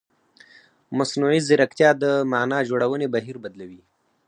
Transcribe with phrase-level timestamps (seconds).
[0.97, 3.81] مصنوعي ځیرکتیا د معنا جوړونې بهیر بدلوي.